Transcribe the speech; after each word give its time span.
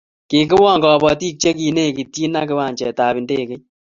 kikion 0.29 0.77
kabotik 0.83 1.35
che 1.41 1.49
kilekityini 1.57 2.39
kiwanjetab 2.47 3.15
ndeget 3.23 3.61